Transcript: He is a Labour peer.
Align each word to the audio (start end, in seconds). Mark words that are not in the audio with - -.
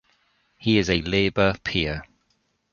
He 0.57 0.79
is 0.79 0.89
a 0.89 1.03
Labour 1.03 1.59
peer. 1.63 2.03